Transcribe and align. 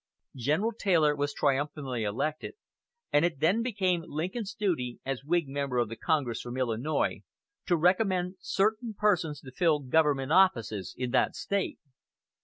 General 0.35 0.71
Taylor 0.73 1.15
was 1.15 1.31
triumphantly 1.31 2.03
elected, 2.03 2.55
and 3.13 3.23
it 3.23 3.39
then 3.39 3.61
became 3.61 4.01
Lincoln's 4.07 4.55
duty, 4.55 4.99
as 5.05 5.23
Whig 5.23 5.47
member 5.47 5.77
of 5.77 5.93
Congress 6.03 6.41
from 6.41 6.57
Illinois, 6.57 7.21
to 7.67 7.77
recommend 7.77 8.37
certain 8.39 8.95
persons 8.95 9.41
to 9.41 9.51
fill 9.51 9.77
government 9.77 10.31
offices 10.31 10.95
in 10.97 11.11
that 11.11 11.35
State. 11.35 11.77